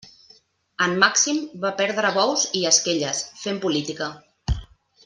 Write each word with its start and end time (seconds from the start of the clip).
En 0.85 0.95
Màxim 1.03 1.41
va 1.67 1.73
perdre 1.83 2.13
bous 2.17 2.47
i 2.61 2.65
esquelles, 2.73 3.25
fent 3.45 3.63
política. 3.69 4.11